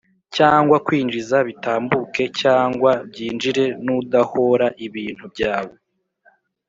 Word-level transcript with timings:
cyangwa 0.35 0.75
kwinjiza 0.85 1.37
bitambuke 1.47 2.23
cyangwa 2.41 2.91
byinjire 3.09 3.63
nudahoora 3.83 4.67
ibintu 4.85 5.25
byawe 5.33 5.73